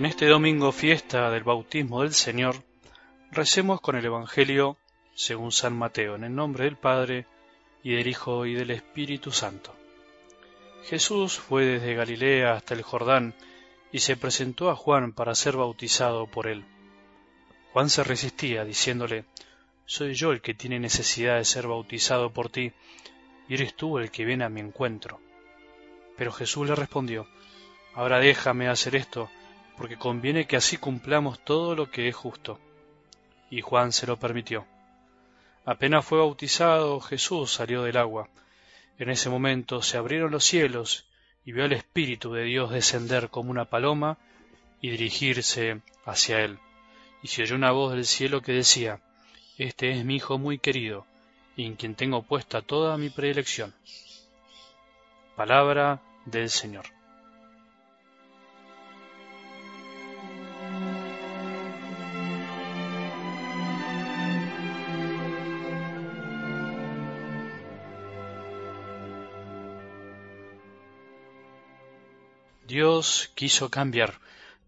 En 0.00 0.06
este 0.06 0.28
domingo 0.28 0.72
fiesta 0.72 1.30
del 1.30 1.44
bautismo 1.44 2.00
del 2.00 2.14
Señor, 2.14 2.64
recemos 3.32 3.82
con 3.82 3.96
el 3.96 4.06
Evangelio 4.06 4.78
según 5.14 5.52
San 5.52 5.76
Mateo, 5.76 6.14
en 6.14 6.24
el 6.24 6.34
nombre 6.34 6.64
del 6.64 6.78
Padre, 6.78 7.26
y 7.82 7.96
del 7.96 8.06
Hijo, 8.06 8.46
y 8.46 8.54
del 8.54 8.70
Espíritu 8.70 9.30
Santo. 9.30 9.76
Jesús 10.84 11.38
fue 11.38 11.66
desde 11.66 11.92
Galilea 11.92 12.54
hasta 12.54 12.72
el 12.72 12.80
Jordán, 12.80 13.34
y 13.92 13.98
se 13.98 14.16
presentó 14.16 14.70
a 14.70 14.74
Juan 14.74 15.12
para 15.12 15.34
ser 15.34 15.58
bautizado 15.58 16.26
por 16.26 16.46
él. 16.46 16.64
Juan 17.74 17.90
se 17.90 18.02
resistía, 18.02 18.64
diciéndole, 18.64 19.26
Soy 19.84 20.14
yo 20.14 20.32
el 20.32 20.40
que 20.40 20.54
tiene 20.54 20.80
necesidad 20.80 21.36
de 21.36 21.44
ser 21.44 21.66
bautizado 21.66 22.32
por 22.32 22.48
ti, 22.48 22.72
y 23.50 23.52
eres 23.52 23.74
tú 23.74 23.98
el 23.98 24.10
que 24.10 24.24
viene 24.24 24.44
a 24.44 24.48
mi 24.48 24.62
encuentro. 24.62 25.20
Pero 26.16 26.32
Jesús 26.32 26.66
le 26.66 26.74
respondió, 26.74 27.28
Ahora 27.94 28.18
déjame 28.18 28.68
hacer 28.68 28.96
esto, 28.96 29.28
porque 29.80 29.96
conviene 29.96 30.46
que 30.46 30.56
así 30.56 30.76
cumplamos 30.76 31.42
todo 31.42 31.74
lo 31.74 31.90
que 31.90 32.06
es 32.06 32.14
justo. 32.14 32.60
Y 33.50 33.62
Juan 33.62 33.92
se 33.92 34.06
lo 34.06 34.18
permitió. 34.18 34.66
Apenas 35.64 36.04
fue 36.04 36.18
bautizado, 36.18 37.00
Jesús 37.00 37.50
salió 37.50 37.82
del 37.84 37.96
agua. 37.96 38.28
En 38.98 39.08
ese 39.08 39.30
momento 39.30 39.80
se 39.80 39.96
abrieron 39.96 40.32
los 40.32 40.44
cielos 40.44 41.06
y 41.46 41.52
vio 41.52 41.64
al 41.64 41.72
Espíritu 41.72 42.34
de 42.34 42.44
Dios 42.44 42.70
descender 42.70 43.30
como 43.30 43.50
una 43.50 43.64
paloma 43.64 44.18
y 44.82 44.90
dirigirse 44.90 45.80
hacia 46.04 46.40
él. 46.44 46.58
Y 47.22 47.28
se 47.28 47.44
oyó 47.44 47.56
una 47.56 47.70
voz 47.70 47.94
del 47.94 48.04
cielo 48.04 48.42
que 48.42 48.52
decía, 48.52 49.00
Este 49.56 49.92
es 49.92 50.04
mi 50.04 50.16
Hijo 50.16 50.36
muy 50.36 50.58
querido, 50.58 51.06
en 51.56 51.76
quien 51.76 51.94
tengo 51.94 52.20
puesta 52.22 52.60
toda 52.60 52.98
mi 52.98 53.08
predilección. 53.08 53.74
Palabra 55.36 56.02
del 56.26 56.50
Señor. 56.50 56.99
Dios 72.70 73.32
quiso 73.34 73.68
cambiar, 73.68 74.20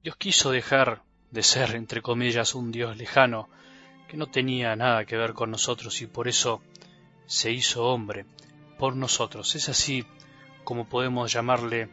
Dios 0.03 0.17
quiso 0.17 0.51
dejar 0.51 1.05
de 1.31 1.45
ser, 1.45 1.77
entre 1.77 2.03
comillas, 2.03 2.57
un 2.57 2.73
Dios 2.73 2.97
lejano, 2.97 3.49
que 4.09 4.17
no 4.17 4.27
tenía 4.27 4.75
nada 4.75 5.05
que 5.05 5.17
ver 5.17 5.35
con 5.35 5.53
nosotros 5.53 6.03
y 6.03 6.09
por 6.09 6.27
eso 6.27 6.61
se 7.27 7.53
hizo 7.53 7.85
hombre 7.85 8.27
por 8.77 8.97
nosotros. 8.97 9.55
Es 9.55 9.69
así 9.69 10.05
como 10.65 10.89
podemos 10.89 11.33
llamarle 11.33 11.91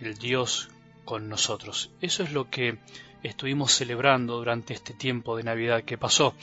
el 0.00 0.18
Dios 0.18 0.70
con 1.04 1.28
nosotros. 1.28 1.92
Eso 2.00 2.24
es 2.24 2.32
lo 2.32 2.50
que 2.50 2.80
estuvimos 3.22 3.70
celebrando 3.70 4.38
durante 4.38 4.74
este 4.74 4.92
tiempo 4.92 5.36
de 5.36 5.44
Navidad 5.44 5.84
que 5.84 5.96
pasó, 5.96 6.34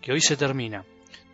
que 0.00 0.10
hoy 0.10 0.20
se 0.20 0.36
termina. 0.36 0.84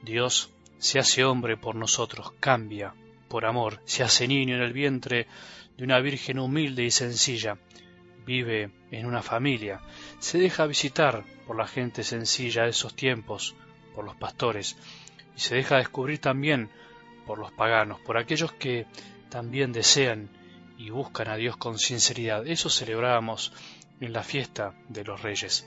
Dios 0.03 0.51
se 0.77 0.99
hace 0.99 1.25
hombre 1.25 1.57
por 1.57 1.75
nosotros, 1.75 2.33
cambia 2.39 2.93
por 3.29 3.47
amor, 3.47 3.81
se 3.87 4.03
hace 4.03 4.29
niño 4.29 4.57
en 4.57 4.63
el 4.63 4.75
vientre 4.75 5.27
de 5.79 5.85
una 5.85 6.01
virgen 6.01 6.39
humilde 6.39 6.85
y 6.85 6.91
sencilla. 6.91 7.57
Vive 8.27 8.71
en 8.91 9.07
una 9.07 9.23
familia, 9.23 9.81
se 10.19 10.39
deja 10.39 10.67
visitar 10.67 11.25
por 11.47 11.57
la 11.57 11.67
gente 11.67 12.03
sencilla 12.03 12.65
de 12.65 12.71
esos 12.71 12.95
tiempos, 12.95 13.55
por 13.95 14.05
los 14.05 14.17
pastores, 14.17 14.77
y 15.35 15.41
se 15.41 15.55
deja 15.55 15.79
descubrir 15.79 16.19
también 16.19 16.69
por 17.27 17.39
los 17.39 17.53
paganos, 17.53 18.01
por 18.01 18.19
aquellos 18.19 18.53
que 18.53 18.87
también 19.31 19.73
desean 19.73 20.29
y 20.77 20.91
buscan 20.91 21.29
a 21.29 21.37
Dios 21.37 21.57
con 21.57 21.79
sinceridad. 21.79 22.47
Eso 22.47 22.69
celebramos 22.69 23.53
en 24.01 24.13
la 24.13 24.23
fiesta 24.23 24.75
de 24.89 25.05
los 25.05 25.23
reyes. 25.23 25.65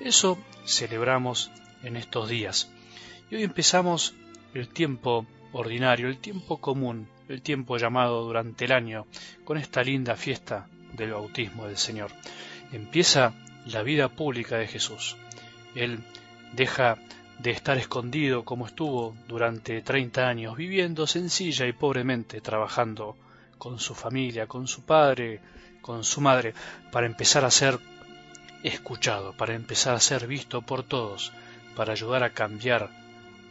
Eso 0.00 0.38
celebramos 0.66 1.50
en 1.82 1.96
estos 1.96 2.28
días. 2.28 2.70
Y 3.30 3.36
hoy 3.36 3.42
empezamos 3.44 4.14
el 4.54 4.68
tiempo 4.68 5.26
ordinario, 5.52 6.08
el 6.08 6.18
tiempo 6.18 6.58
común, 6.58 7.08
el 7.28 7.42
tiempo 7.42 7.76
llamado 7.76 8.22
durante 8.22 8.64
el 8.64 8.72
año, 8.72 9.06
con 9.44 9.58
esta 9.58 9.82
linda 9.82 10.16
fiesta 10.16 10.68
del 10.92 11.12
bautismo 11.12 11.66
del 11.66 11.76
Señor. 11.76 12.10
Empieza 12.72 13.34
la 13.66 13.82
vida 13.82 14.08
pública 14.08 14.56
de 14.56 14.66
Jesús. 14.66 15.16
Él 15.74 16.00
deja 16.52 16.98
de 17.38 17.50
estar 17.50 17.76
escondido 17.76 18.44
como 18.44 18.66
estuvo 18.66 19.14
durante 19.28 19.82
treinta 19.82 20.28
años, 20.28 20.56
viviendo 20.56 21.06
sencilla 21.06 21.66
y 21.66 21.72
pobremente, 21.72 22.40
trabajando 22.40 23.16
con 23.58 23.78
su 23.78 23.94
familia, 23.94 24.46
con 24.46 24.66
su 24.68 24.82
padre, 24.82 25.40
con 25.82 26.04
su 26.04 26.20
madre, 26.20 26.54
para 26.90 27.06
empezar 27.06 27.44
a 27.44 27.50
ser 27.50 27.78
escuchado, 28.62 29.32
para 29.32 29.54
empezar 29.54 29.94
a 29.94 30.00
ser 30.00 30.26
visto 30.26 30.62
por 30.62 30.82
todos, 30.82 31.32
para 31.74 31.92
ayudar 31.92 32.22
a 32.22 32.30
cambiar 32.30 32.90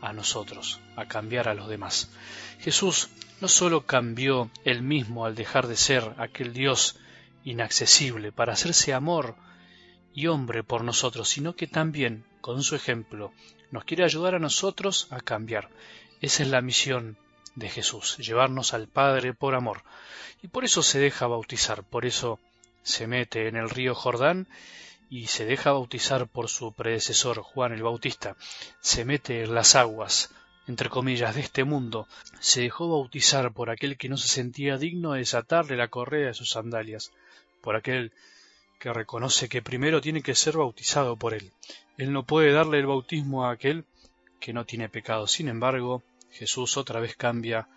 a 0.05 0.13
nosotros, 0.13 0.79
a 0.95 1.07
cambiar 1.07 1.49
a 1.49 1.53
los 1.53 1.67
demás. 1.67 2.09
Jesús 2.59 3.09
no 3.41 3.47
sólo 3.47 3.85
cambió 3.85 4.49
él 4.63 4.81
mismo 4.81 5.25
al 5.25 5.35
dejar 5.35 5.67
de 5.67 5.75
ser 5.75 6.13
aquel 6.17 6.53
Dios 6.53 6.97
inaccesible 7.43 8.31
para 8.31 8.53
hacerse 8.53 8.93
amor 8.93 9.35
y 10.13 10.27
hombre 10.27 10.63
por 10.63 10.83
nosotros, 10.83 11.27
sino 11.29 11.55
que 11.55 11.67
también, 11.67 12.23
con 12.41 12.63
su 12.63 12.75
ejemplo, 12.75 13.33
nos 13.71 13.83
quiere 13.83 14.03
ayudar 14.03 14.35
a 14.35 14.39
nosotros 14.39 15.07
a 15.09 15.19
cambiar. 15.19 15.69
Esa 16.21 16.43
es 16.43 16.49
la 16.49 16.61
misión 16.61 17.17
de 17.55 17.69
Jesús, 17.69 18.17
llevarnos 18.17 18.73
al 18.73 18.87
Padre 18.87 19.33
por 19.33 19.55
amor. 19.55 19.83
Y 20.41 20.47
por 20.47 20.63
eso 20.63 20.83
se 20.83 20.99
deja 20.99 21.27
bautizar, 21.27 21.83
por 21.83 22.05
eso 22.05 22.39
se 22.83 23.07
mete 23.07 23.47
en 23.47 23.55
el 23.55 23.69
río 23.69 23.95
Jordán 23.95 24.47
y 25.09 25.27
se 25.27 25.45
deja 25.45 25.71
bautizar 25.71 26.27
por 26.27 26.49
su 26.49 26.73
predecesor 26.73 27.41
Juan 27.41 27.73
el 27.73 27.83
Bautista. 27.83 28.35
Se 28.79 29.05
mete 29.05 29.43
en 29.43 29.53
las 29.53 29.75
aguas 29.75 30.31
entre 30.67 30.89
comillas, 30.89 31.35
de 31.35 31.41
este 31.41 31.63
mundo, 31.63 32.07
se 32.39 32.61
dejó 32.61 32.89
bautizar 32.89 33.53
por 33.53 33.69
aquel 33.69 33.97
que 33.97 34.09
no 34.09 34.17
se 34.17 34.27
sentía 34.27 34.77
digno 34.77 35.13
de 35.13 35.19
desatarle 35.19 35.77
la 35.77 35.89
correa 35.89 36.27
de 36.27 36.33
sus 36.33 36.51
sandalias, 36.51 37.11
por 37.61 37.75
aquel 37.75 38.11
que 38.79 38.91
reconoce 38.91 39.47
que 39.47 39.61
primero 39.61 40.01
tiene 40.01 40.23
que 40.23 40.35
ser 40.35 40.57
bautizado 40.57 41.17
por 41.17 41.33
él. 41.33 41.51
Él 41.97 42.11
no 42.11 42.23
puede 42.23 42.51
darle 42.51 42.79
el 42.79 42.87
bautismo 42.87 43.45
a 43.45 43.51
aquel 43.51 43.85
que 44.39 44.53
no 44.53 44.65
tiene 44.65 44.89
pecado. 44.89 45.27
Sin 45.27 45.47
embargo, 45.47 46.03
Jesús 46.31 46.77
otra 46.77 46.99
vez 46.99 47.15
cambia 47.15 47.67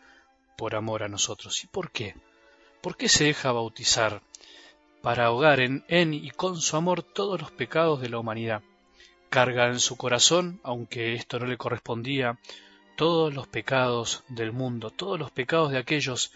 por 0.57 0.75
amor 0.75 1.03
a 1.03 1.09
nosotros. 1.09 1.63
¿Y 1.65 1.67
por 1.67 1.91
qué? 1.91 2.15
¿Por 2.81 2.97
qué 2.97 3.09
se 3.09 3.25
deja 3.25 3.53
bautizar? 3.53 4.23
Para 5.03 5.27
ahogar 5.27 5.61
en, 5.61 5.85
en 5.89 6.15
y 6.15 6.31
con 6.31 6.57
su 6.61 6.77
amor 6.77 7.03
todos 7.03 7.41
los 7.41 7.51
pecados 7.51 8.01
de 8.01 8.09
la 8.09 8.19
humanidad. 8.19 8.63
Carga 9.31 9.67
en 9.69 9.81
su 9.81 9.97
corazón, 9.97 10.61
aunque 10.63 11.15
esto 11.15 11.39
no 11.39 11.47
le 11.47 11.57
correspondía, 11.57 12.39
todos 12.97 13.33
los 13.33 13.47
pecados 13.47 14.25
del 14.29 14.53
mundo, 14.53 14.91
todos 14.91 15.19
los 15.21 15.31
pecados 15.31 15.71
de 15.71 15.79
aquellos 15.79 16.33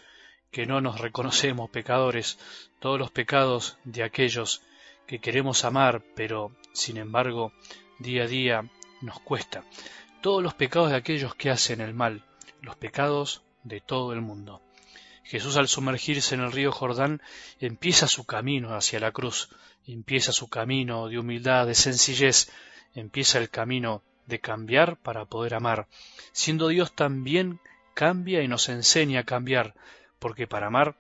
que 0.52 0.66
no 0.66 0.80
nos 0.80 1.00
reconocemos 1.00 1.70
pecadores, 1.70 2.38
todos 2.78 2.98
los 3.00 3.10
pecados 3.10 3.78
de 3.84 4.04
aquellos 4.04 4.62
que 5.06 5.18
queremos 5.18 5.64
amar, 5.64 6.04
pero 6.14 6.52
sin 6.72 6.98
embargo 6.98 7.52
día 7.98 8.24
a 8.24 8.26
día 8.26 8.70
nos 9.00 9.18
cuesta, 9.20 9.64
todos 10.20 10.42
los 10.42 10.54
pecados 10.54 10.90
de 10.90 10.96
aquellos 10.96 11.34
que 11.34 11.50
hacen 11.50 11.80
el 11.80 11.94
mal, 11.94 12.24
los 12.60 12.76
pecados 12.76 13.42
de 13.64 13.80
todo 13.80 14.12
el 14.12 14.20
mundo. 14.20 14.62
Jesús 15.24 15.56
al 15.56 15.68
sumergirse 15.68 16.34
en 16.34 16.42
el 16.42 16.52
río 16.52 16.72
Jordán 16.72 17.22
empieza 17.60 18.08
su 18.08 18.24
camino 18.24 18.74
hacia 18.74 19.00
la 19.00 19.12
cruz, 19.12 19.48
empieza 19.86 20.32
su 20.32 20.48
camino 20.48 21.08
de 21.08 21.18
humildad, 21.18 21.66
de 21.66 21.74
sencillez, 21.74 22.50
empieza 22.94 23.38
el 23.38 23.50
camino 23.50 24.02
de 24.26 24.40
cambiar 24.40 24.96
para 24.96 25.24
poder 25.24 25.54
amar. 25.54 25.88
Siendo 26.32 26.69
Dios 26.69 26.92
también 26.94 27.60
cambia 27.94 28.42
y 28.42 28.48
nos 28.48 28.69
enseña 28.69 29.20
a 29.20 29.24
cambiar, 29.24 29.74
porque 30.19 30.46
para 30.46 30.69
amar 30.69 30.96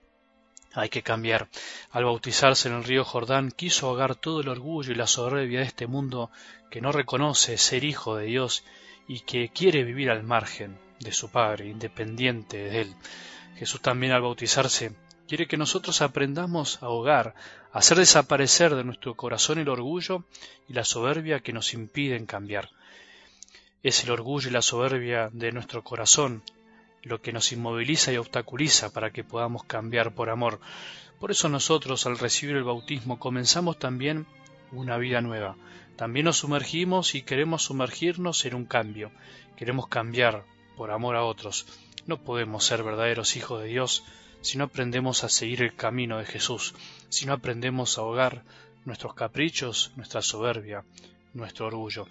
hay 0.74 0.88
que 0.88 1.02
cambiar. 1.02 1.48
Al 1.90 2.04
bautizarse 2.04 2.68
en 2.68 2.74
el 2.74 2.84
río 2.84 3.04
Jordán 3.04 3.50
quiso 3.50 3.86
ahogar 3.86 4.14
todo 4.14 4.40
el 4.40 4.48
orgullo 4.48 4.92
y 4.92 4.96
la 4.96 5.06
soberbia 5.06 5.60
de 5.60 5.66
este 5.66 5.86
mundo 5.86 6.30
que 6.70 6.80
no 6.80 6.92
reconoce 6.92 7.58
ser 7.58 7.84
hijo 7.84 8.16
de 8.16 8.26
Dios 8.26 8.64
y 9.06 9.20
que 9.20 9.50
quiere 9.50 9.84
vivir 9.84 10.10
al 10.10 10.22
margen 10.22 10.78
de 11.00 11.12
su 11.12 11.30
Padre, 11.30 11.68
independiente 11.68 12.56
de 12.56 12.80
él. 12.82 12.94
Jesús 13.56 13.80
también 13.80 14.12
al 14.12 14.22
bautizarse 14.22 14.92
quiere 15.28 15.46
que 15.46 15.56
nosotros 15.56 16.02
aprendamos 16.02 16.82
a 16.82 16.86
ahogar, 16.86 17.34
a 17.72 17.78
hacer 17.78 17.98
desaparecer 17.98 18.74
de 18.74 18.84
nuestro 18.84 19.14
corazón 19.14 19.58
el 19.58 19.68
orgullo 19.68 20.24
y 20.68 20.72
la 20.72 20.84
soberbia 20.84 21.40
que 21.40 21.52
nos 21.52 21.74
impiden 21.74 22.26
cambiar. 22.26 22.70
Es 23.82 24.04
el 24.04 24.10
orgullo 24.10 24.48
y 24.48 24.52
la 24.52 24.62
soberbia 24.62 25.30
de 25.32 25.52
nuestro 25.52 25.82
corazón 25.82 26.42
lo 27.02 27.20
que 27.20 27.32
nos 27.32 27.52
inmoviliza 27.52 28.12
y 28.12 28.16
obstaculiza 28.16 28.92
para 28.92 29.10
que 29.10 29.24
podamos 29.24 29.64
cambiar 29.64 30.14
por 30.14 30.30
amor. 30.30 30.60
Por 31.18 31.30
eso 31.30 31.48
nosotros 31.48 32.06
al 32.06 32.18
recibir 32.18 32.56
el 32.56 32.64
bautismo 32.64 33.18
comenzamos 33.18 33.78
también 33.78 34.26
una 34.70 34.98
vida 34.98 35.20
nueva. 35.20 35.56
También 35.96 36.24
nos 36.24 36.38
sumergimos 36.38 37.14
y 37.14 37.22
queremos 37.22 37.64
sumergirnos 37.64 38.44
en 38.44 38.54
un 38.54 38.64
cambio. 38.64 39.10
Queremos 39.56 39.88
cambiar 39.88 40.44
por 40.76 40.90
amor 40.90 41.16
a 41.16 41.24
otros. 41.24 41.66
No 42.06 42.20
podemos 42.20 42.64
ser 42.64 42.82
verdaderos 42.82 43.36
hijos 43.36 43.62
de 43.62 43.68
Dios 43.68 44.04
si 44.40 44.58
no 44.58 44.64
aprendemos 44.64 45.22
a 45.22 45.28
seguir 45.28 45.62
el 45.62 45.76
camino 45.76 46.18
de 46.18 46.26
Jesús, 46.26 46.74
si 47.08 47.26
no 47.26 47.32
aprendemos 47.32 47.96
a 47.96 48.00
ahogar 48.00 48.42
nuestros 48.84 49.14
caprichos, 49.14 49.92
nuestra 49.96 50.20
soberbia, 50.20 50.84
nuestro 51.32 51.66
orgullo. 51.66 52.08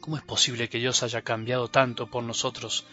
¿Cómo 0.00 0.16
es 0.16 0.22
posible 0.22 0.68
que 0.68 0.78
Dios 0.78 1.02
haya 1.02 1.22
cambiado 1.22 1.68
tanto 1.68 2.06
por 2.06 2.24
nosotros? 2.24 2.86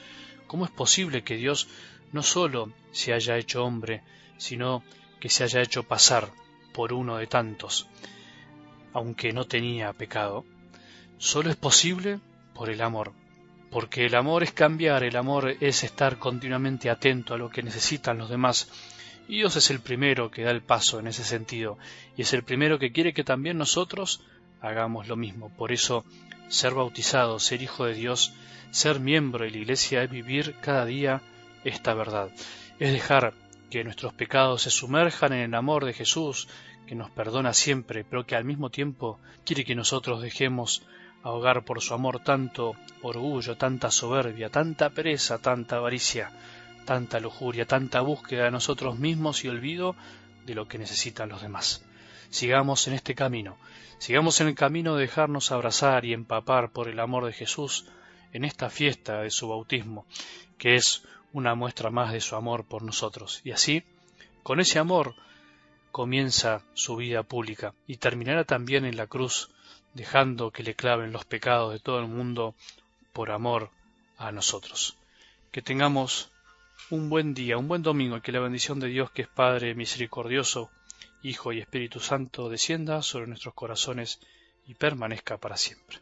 ¿Cómo 0.46 0.66
es 0.66 0.72
posible 0.72 1.24
que 1.24 1.38
Dios 1.38 1.68
no 2.12 2.22
solo 2.22 2.74
se 2.92 3.14
haya 3.14 3.38
hecho 3.38 3.64
hombre, 3.64 4.04
sino 4.38 4.84
que 5.22 5.30
se 5.30 5.46
haya 5.46 5.62
hecho 5.62 5.84
pasar 5.84 6.32
por 6.74 6.92
uno 6.92 7.18
de 7.18 7.28
tantos, 7.28 7.88
aunque 8.94 9.32
no 9.32 9.46
tenía 9.46 9.94
pecado? 9.94 10.44
Solo 11.18 11.50
es 11.50 11.56
posible 11.56 12.20
por 12.54 12.70
el 12.70 12.82
amor, 12.82 13.14
porque 13.72 14.06
el 14.06 14.16
amor 14.16 14.44
es 14.44 14.52
cambiar, 14.52 15.04
el 15.04 15.16
amor 15.16 15.56
es 15.60 15.84
estar 15.84 16.18
continuamente 16.18 16.90
atento 16.90 17.34
a 17.34 17.38
lo 17.38 17.50
que 17.50 17.64
necesitan 17.64 18.18
los 18.18 18.30
demás, 18.30 18.70
y 19.28 19.38
Dios 19.38 19.56
es 19.56 19.70
el 19.70 19.80
primero 19.80 20.32
que 20.32 20.44
da 20.44 20.52
el 20.52 20.64
paso 20.64 21.00
en 21.00 21.08
ese 21.08 21.24
sentido, 21.24 21.78
y 22.18 22.24
es 22.24 22.34
el 22.34 22.44
primero 22.44 22.80
que 22.80 22.92
quiere 22.92 23.14
que 23.14 23.24
también 23.24 23.58
nosotros 23.58 24.22
hagamos 24.60 25.08
lo 25.08 25.16
mismo. 25.16 25.50
Por 25.56 25.72
eso, 25.72 26.04
ser 26.48 26.74
bautizado, 26.74 27.38
ser 27.40 27.62
hijo 27.62 27.86
de 27.86 27.94
Dios, 27.94 28.34
ser 28.72 29.00
miembro 29.00 29.46
de 29.46 29.52
la 29.52 29.58
Iglesia 29.58 30.04
es 30.04 30.10
vivir 30.10 30.56
cada 30.62 30.86
día 30.86 31.22
esta 31.64 31.94
verdad, 31.94 32.32
es 32.80 32.92
dejar 32.92 33.34
que 33.70 33.84
nuestros 33.84 34.14
pecados 34.14 34.64
se 34.64 34.72
sumerjan 34.72 35.34
en 35.34 35.42
el 35.42 35.54
amor 35.54 35.86
de 35.86 35.94
Jesús, 35.94 36.48
que 36.88 36.96
nos 36.96 37.12
perdona 37.12 37.54
siempre, 37.54 38.04
pero 38.04 38.26
que 38.26 38.36
al 38.36 38.46
mismo 38.46 38.72
tiempo 38.72 39.20
quiere 39.46 39.64
que 39.64 39.76
nosotros 39.76 40.24
dejemos 40.24 40.82
ahogar 41.24 41.66
por 41.66 41.82
su 41.82 41.94
amor 41.94 42.20
tanto 42.20 42.76
orgullo, 43.02 43.58
tanta 43.58 43.92
soberbia, 43.92 44.50
tanta 44.50 44.90
pereza, 44.90 45.40
tanta 45.40 45.78
avaricia, 45.78 46.32
tanta 46.86 47.20
lujuria, 47.20 47.66
tanta 47.66 48.02
búsqueda 48.02 48.46
de 48.46 48.52
nosotros 48.52 48.98
mismos 48.98 49.44
y 49.44 49.50
olvido 49.50 49.96
de 50.46 50.56
lo 50.56 50.68
que 50.68 50.78
necesitan 50.78 51.30
los 51.30 51.42
demás. 51.42 51.84
Sigamos 52.30 52.88
en 52.88 52.94
este 52.94 53.16
camino, 53.16 53.58
sigamos 53.98 54.40
en 54.42 54.48
el 54.48 54.56
camino 54.56 54.96
de 54.96 55.02
dejarnos 55.02 55.52
abrazar 55.52 56.06
y 56.06 56.14
empapar 56.14 56.72
por 56.72 56.88
el 56.88 57.00
amor 57.00 57.26
de 57.26 57.34
Jesús 57.34 57.86
en 58.34 58.46
esta 58.46 58.70
fiesta 58.70 59.22
de 59.22 59.32
su 59.32 59.50
bautismo, 59.50 60.06
que 60.58 60.76
es 60.76 61.04
una 61.34 61.56
muestra 61.56 61.90
más 61.90 62.12
de 62.12 62.22
su 62.22 62.36
amor 62.36 62.66
por 62.66 62.84
nosotros. 62.84 63.42
Y 63.44 63.52
así, 63.52 63.84
con 64.44 64.60
ese 64.60 64.80
amor, 64.80 65.16
comienza 65.92 66.64
su 66.74 66.96
vida 66.96 67.24
pública 67.24 67.74
y 67.88 67.98
terminará 67.98 68.44
también 68.44 68.86
en 68.86 68.98
la 68.98 69.08
cruz, 69.08 69.50
dejando 69.94 70.52
que 70.52 70.64
le 70.64 70.76
claven 70.76 71.12
los 71.12 71.26
pecados 71.26 71.74
de 71.74 71.80
todo 71.80 72.00
el 72.00 72.08
mundo 72.08 72.56
por 73.14 73.32
amor 73.32 73.72
a 74.18 74.32
nosotros. 74.32 74.98
Que 75.52 75.62
tengamos 75.62 76.32
un 76.90 77.10
buen 77.10 77.34
día, 77.34 77.58
un 77.58 77.68
buen 77.68 77.84
domingo, 77.84 78.18
y 78.18 78.22
que 78.22 78.32
la 78.32 78.40
bendición 78.40 78.80
de 78.80 78.88
Dios, 78.88 79.12
que 79.12 79.24
es 79.24 79.28
Padre 79.28 79.76
misericordioso, 79.76 80.72
Hijo 81.22 81.52
y 81.52 81.60
Espíritu 81.60 82.00
Santo, 82.00 82.50
descienda 82.50 83.02
sobre 83.02 83.28
nuestros 83.28 83.54
corazones 83.54 84.20
y 84.68 84.76
permanezca 84.76 85.38
para 85.38 85.58
siempre. 85.58 86.00